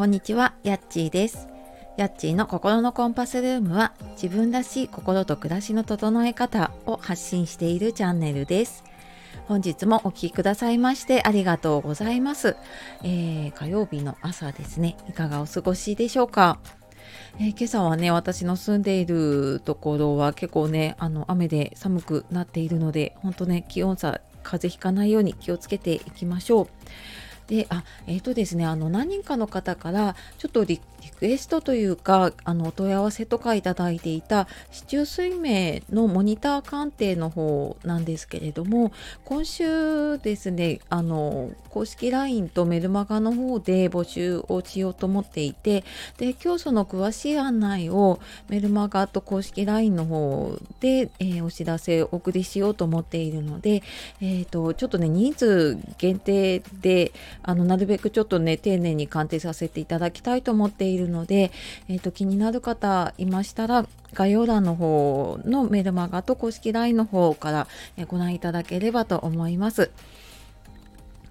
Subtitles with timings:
[0.00, 1.46] こんにちは、やっちーです。
[1.98, 8.82] やっちーの心のコンパスルームは自分らしい心と暮らしの整え方を発信しているチャンネルです。
[9.46, 12.56] 本日もお聴きくださいましてありがとうございます、
[13.02, 14.96] えー、火曜日の朝ですね。
[15.06, 16.60] いかがお過ごしでしょうか？
[17.38, 26.68] えー、今朝はね私の住んでいるところは結構ねあの雨で寒くなっているので本当ね気温差風邪ひかないように気をつけていきましょう。
[27.50, 30.80] であえっ、ー、とですねあの何人かの方からちょっとリ
[31.18, 38.92] クエストというかあのお問い合わせとかいただいていた市中水明のモニター鑑定の方なんですけれども
[39.24, 45.84] 今週ですねあの公式 LINE とメルマガの方で募集をしようと思っていて
[46.18, 53.82] で今日その詳しい案内をメルマガと公式 LINE の方で、えー、お知らせお送りしようと思っているので、
[54.20, 61.50] えーと、ちょっとね人数限定であのなるべくちょっとね丁寧に鑑定させていただきたいと思っているので、
[61.88, 67.66] えーと、気になる方いましたら概要欄の方のメルマガと公式 LINE の方から
[68.06, 69.90] ご覧いただければと思います。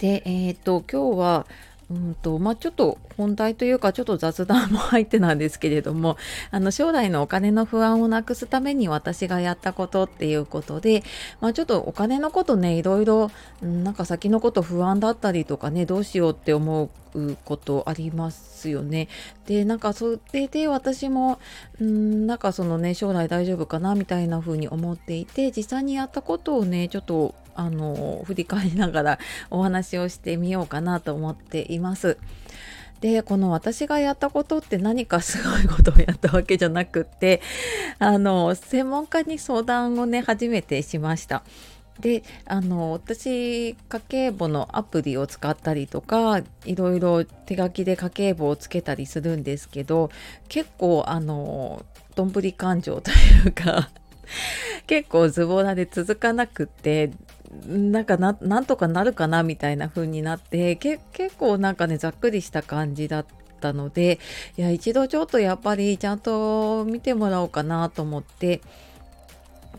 [0.00, 1.46] で、えっ、ー、と今日は
[1.90, 6.16] うんとまあ、ちょっと本題というかちょっと雑談も入ってなんですけれども
[6.50, 11.02] あの将来のお金の不安をなくすために私がやったことっていうことで、
[11.40, 13.30] まあ、ちょっとお金のことねいろいろ
[13.62, 19.08] なんか先のこと不安だったりとかねどうしようって思うことありますよね。
[19.46, 21.38] でなんかそれで私も
[21.82, 29.18] んなんかそのね将来大丈夫かなみたいな風に思っていて実際にやったことをねちょっとあの振り返りながら
[29.50, 32.18] お話をしてみようかなと思っています。
[33.00, 37.42] でこの私がやったことって何かすごいことをやったわけじゃなくって
[37.98, 41.42] あの専門家に相談をね初めてしました。
[42.00, 50.10] であの私家計簿のアプリを使ったりとかいろいろ手書きで家計簿をつけたりするんですけど
[50.48, 51.84] 結構あの
[52.16, 53.90] どんぶり勘定というか
[54.86, 57.12] 結構ズボラで続かなくって
[57.66, 61.00] なんかななんとかなるかなみたいな風になって結
[61.38, 63.26] 構なんかねざっくりした感じだっ
[63.60, 64.18] たので
[64.56, 68.60] いや一度ちょっとやっぱりちゃんと見てもらおうかなと思って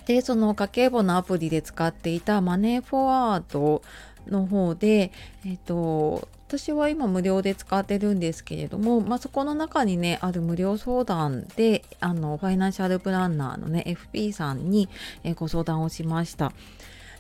[0.06, 3.82] でその家計簿のアプリで使っていたマネーフォワード
[4.28, 5.12] の方で
[5.46, 13.84] えっ、と私は今無料で使ってるんですけれども、まあ、そこの中にねある無料相談であのファイナンシャルプランナーのね
[14.14, 14.88] FP さんに、
[15.36, 16.54] ご相談をしました。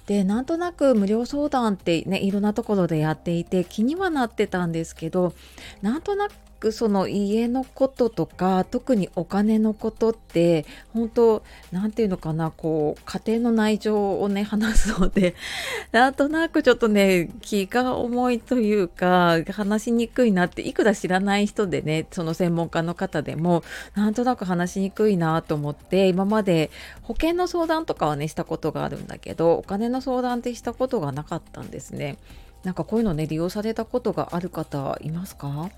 [0.06, 5.34] でなんとなく無料相談ってねいろんなところでやっていて気にはなってたんですけど
[5.82, 6.28] なんとな
[6.66, 15.36] くその家のこととか特にお金のことって本当何て言うのかなこう家庭の内情をね話すので
[15.92, 26.72] なんとなくちょっとね気が重いというか話しにくいなっていくら知らない人でねその専門家の方でもなんとなく話しにくいなと思って今まで
[27.04, 32.18] 保険の相談とかはねしたことがあるんだけどお金の相談ってしたことがなかったんですね。
[32.64, 35.70] なんかこういうのね利用されたことがある方いますか？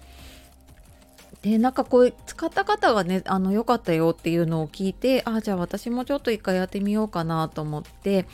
[1.41, 8.25] でなんかこう使った方がねあの良かったよっていうのを聞いてあじゃあ私もちょっと一回やってみようかなと思って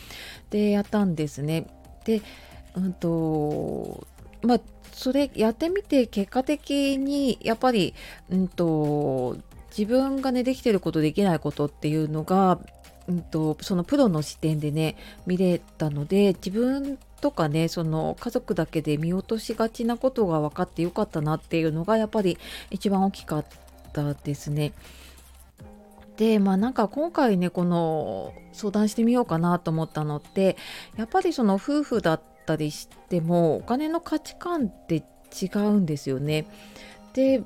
[0.50, 1.68] でやったんですね。
[2.06, 2.22] で
[2.76, 4.08] うんと
[4.42, 4.60] まあ
[4.92, 7.94] それやってみて結果的にやっぱり
[8.30, 9.38] うんと
[9.78, 12.60] 自分がねできてることできないことっていうのが
[13.08, 22.38] うんと、そのプロの視点でね見れたので自分とかねその家族だけで見落としがちなことが分かってよかったなっていうのがやっぱり
[22.70, 23.46] 一番大きかっ
[23.94, 24.74] たですね。
[26.18, 30.58] でまあなんか今回ねこの相談してみようかなと思ったのって
[30.98, 36.46] やっぱりその夫婦だったりしてもお金の価値観って違うんですよね。
[37.14, 37.42] で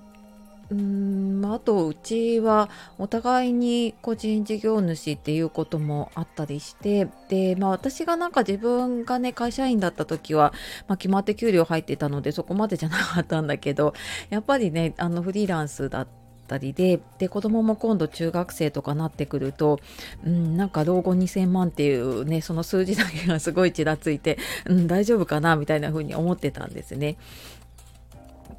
[0.75, 10.53] んあとうちはお互いに個人事業主っていうこともあったりしてで、まあ、私がなんか自分がね会社員だった時は、
[10.87, 13.93] まあ、決まって給料入ってたのでそこまでじゃなかったんだけど
[14.29, 16.07] やっぱりねあのフリーランスだっ
[16.47, 19.79] たりでで子供も今度中学生とかなってくると、
[20.25, 27.17] うん、なんか老後2000万っていうねその数字だけがすごいちらついて、うん、大丈夫かなみたいな風に思ってたんですね。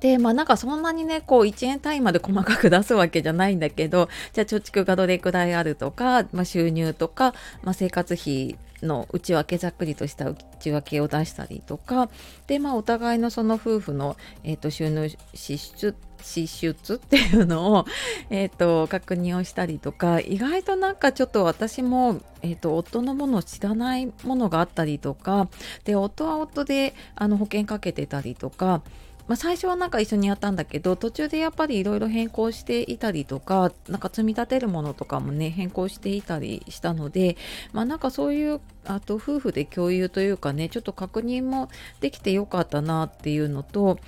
[0.00, 12.08] でまあなんかそんなにねこう1円単位まで細かく出すわけじゃないんだけどじゃあ貯蓄がどれくらいあるとか、まあ、収入とか、まあ、生活費の内訳ざっくりとした内訳を出したりとか
[12.46, 17.86] でまあお互いのその夫婦の、えーと、収入支出支出っていうのを、
[18.28, 25.48] えーと、確認をしたりとか意外となんかちょっと私も、えーと夫のものを知らないものがあったりとか
[25.84, 28.82] で夫は夫であの保険かけてたりとか
[29.28, 37.36] まあ、最初はなんか一緒にやったんだけど途中でやっぱりいろいろ変更していたりとかなんか積み立てるものとかもね変更していたりしたので
[37.72, 41.68] まあなんかそういうあと夫婦で共有というかねちょっと確認も
[42.00, 43.98] できてよかったなっていうのと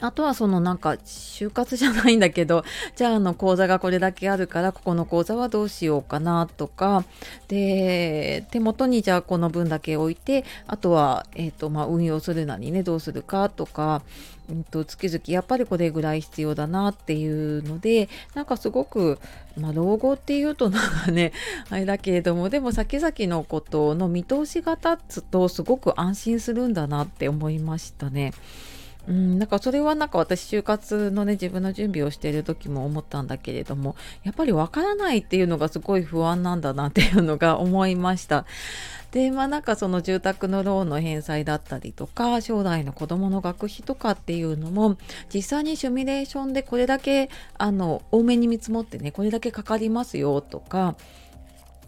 [0.00, 2.64] あとはそのなんか就活じゃないんだけど
[2.96, 7.04] じゃああの講座がこれだけあるからここの講座はどうしようかなとか
[7.48, 14.02] で手元にじゃあこの分だけ置いてあとは、えーとまあ、運用するなりねどうするかとか、
[14.48, 19.18] うんと、月々やっぱりこれぐらい必要だなっていうのでなんかすごく、
[19.56, 21.32] まあ、老後っていうとなんかね
[21.70, 28.32] あれだけれどもでも先々のことの見通しが立つとすごく安心するんだなって思いましたね。
[29.08, 38.44] うん、なんかそれはなんか私就活のね自分の準備をしている時も思ったんだけれどもやっぱりわからないっていうのがすごい不安なんだなっていうのが思いました。
[39.10, 44.98] でまあなんかその住宅のローンの返済だったりとか将来の子どもの学費とかっていうのも
[45.32, 50.94] 実際にシミュレーションでこれだけあの多めに見積もってねこれだけかかりますよとか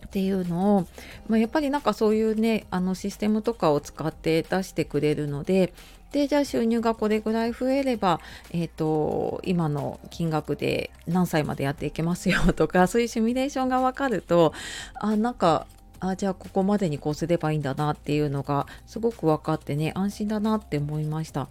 [0.06, 0.86] っていうのを、
[1.28, 5.74] まあ、やっぱりなんかそういうねあのシステムとかを使って出してくれるので
[6.12, 8.20] でじゃあ収入がこれぐらい増えれば、
[8.50, 14.52] えーと、今の金額で何歳までやっていけますよとかそういうシミュレーションが分かると
[14.94, 15.66] あなんか
[16.00, 21.48] あじゃあここまでにこうすればいいんだなっていうのがすごく分かってね安心だなって思いました。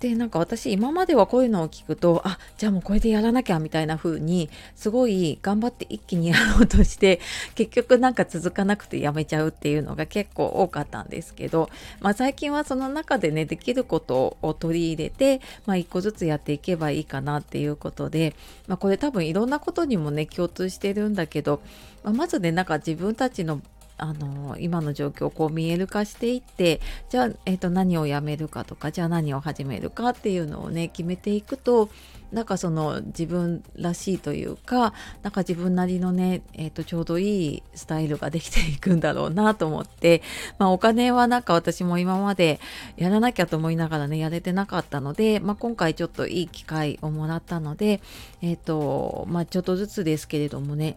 [0.00, 7.20] でなんか私今まではこういうのを聞くとあじゃあもうこれでやらなきゃみたいな風にすごい頑張って一気にやろうとして
[7.54, 11.68] 結局なんか続かなくてやめちゃうっていうのが結構多かったんですけど、
[12.00, 18.34] まあ、最近はその中でねできることを取り入れて、まあ、一個ずつやっていけばいいかなっていうことで、
[18.68, 21.60] まあ、これ多分いろんなことにもね共通してるんだけど、
[22.02, 23.60] まあ、まずねなんか自分たちの
[24.02, 26.80] あの今の状況をこう見える化していって
[27.10, 31.90] じゃあ、えーと、何をやめるかとかじゃあ何を始めるかっていうのをね決めていくと
[32.32, 40.22] なんかその自分らしいというかなんか自分なりのね、えーと、ちょうどいいスタイルができていくんだろうなと思って、
[40.58, 42.60] まあ、お金はなんか私も今まで
[42.96, 48.00] やらなきゃと思いながらねやれてなかったので、まあ、今回ちょっといい機会をもらったので、
[48.42, 50.96] えーとまあ、ちょっとずつですけれどもね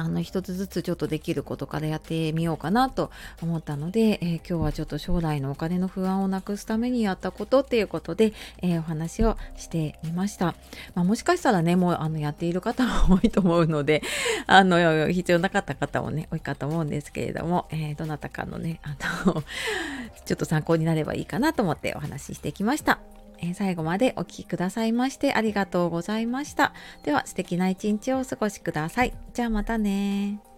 [0.00, 3.10] あの一つずつちょっとできることからやってみようかなと
[3.42, 8.32] 思ったので、えー、今日はちょっと将来のお金の不安をなくすためにやったことっていうことで、
[8.62, 10.54] えー、お話をしてみました。
[10.94, 14.02] まあ、もしかしたらね、もうあのやっている方も多いと思うので、
[14.46, 18.96] あの必要なかった方もね、多いかと思うんですけれども、えー、どなたかのね、あ
[19.26, 19.42] の
[20.24, 23.19] ちょっと参考になればいいかなと思ってお話ししてきました。
[23.42, 26.72] え最後までお聴きくださいましてありがとうございました。
[27.02, 29.12] では素敵な一日をお過ごしください。
[29.32, 30.49] じゃあまたね